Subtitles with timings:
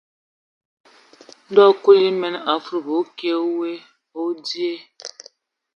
[1.49, 2.97] Ndɔ Kulu emen a afudubu
[3.33, 3.71] a nkwe:
[4.07, 4.79] nkwe o dzyee.